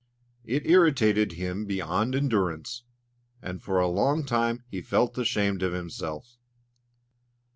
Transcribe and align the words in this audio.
It 0.45 0.65
irritated 0.65 1.33
him 1.33 1.65
beyond 1.65 2.15
endurance, 2.15 2.81
and 3.39 3.61
for 3.61 3.79
a 3.79 3.87
long 3.87 4.25
time 4.25 4.63
he 4.67 4.81
felt 4.81 5.15
ashamed 5.19 5.61
of 5.61 5.73
himself. 5.73 6.39